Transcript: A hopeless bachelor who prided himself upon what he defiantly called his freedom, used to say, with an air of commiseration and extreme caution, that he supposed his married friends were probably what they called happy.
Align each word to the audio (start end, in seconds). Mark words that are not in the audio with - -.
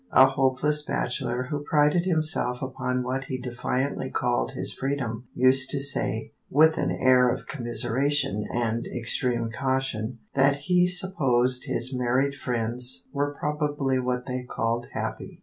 A 0.13 0.25
hopeless 0.25 0.81
bachelor 0.83 1.43
who 1.51 1.63
prided 1.63 2.05
himself 2.05 2.63
upon 2.63 3.03
what 3.03 3.25
he 3.25 3.37
defiantly 3.37 4.09
called 4.09 4.53
his 4.53 4.73
freedom, 4.73 5.25
used 5.35 5.69
to 5.69 5.79
say, 5.79 6.31
with 6.49 6.77
an 6.79 6.89
air 6.89 7.29
of 7.29 7.45
commiseration 7.45 8.47
and 8.51 8.87
extreme 8.87 9.51
caution, 9.51 10.17
that 10.33 10.55
he 10.61 10.87
supposed 10.87 11.65
his 11.65 11.93
married 11.93 12.33
friends 12.33 13.05
were 13.13 13.35
probably 13.39 13.99
what 13.99 14.25
they 14.25 14.41
called 14.41 14.87
happy. 14.93 15.39